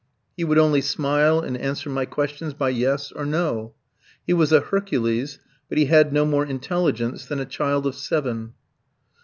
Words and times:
He 0.35 0.43
would 0.43 0.57
only 0.57 0.81
smile 0.81 1.41
and 1.41 1.55
answer 1.55 1.87
my 1.87 2.05
questions 2.05 2.55
by 2.55 2.69
"yes" 2.69 3.11
or 3.11 3.23
"no." 3.23 3.75
He 4.25 4.33
was 4.33 4.51
a 4.51 4.59
Hercules, 4.61 5.37
but 5.69 5.77
he 5.77 5.85
had 5.85 6.11
no 6.11 6.25
more 6.25 6.43
intelligence 6.43 7.27
than 7.27 7.39
a 7.39 7.45
child 7.45 7.85
of 7.85 7.93
seven. 7.93 8.55